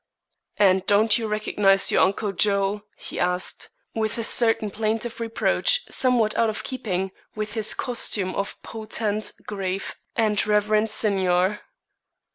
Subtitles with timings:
[0.57, 6.35] "And don't you recognize your Uncle Joe?" he asked, with a certain plaintive reproach somewhat
[6.39, 11.61] out of keeping with his costume of "potent, grave, and reverend signior."